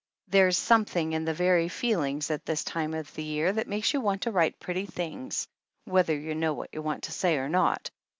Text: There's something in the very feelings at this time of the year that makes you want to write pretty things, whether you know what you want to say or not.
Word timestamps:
There's 0.29 0.57
something 0.57 1.13
in 1.13 1.25
the 1.25 1.33
very 1.35 1.69
feelings 1.69 2.31
at 2.31 2.43
this 2.43 2.63
time 2.63 2.95
of 2.95 3.13
the 3.13 3.23
year 3.23 3.53
that 3.53 3.67
makes 3.67 3.93
you 3.93 4.01
want 4.01 4.23
to 4.23 4.31
write 4.31 4.59
pretty 4.59 4.87
things, 4.87 5.47
whether 5.85 6.17
you 6.17 6.33
know 6.33 6.53
what 6.53 6.73
you 6.73 6.81
want 6.81 7.03
to 7.03 7.11
say 7.11 7.35
or 7.35 7.47
not. 7.49 7.91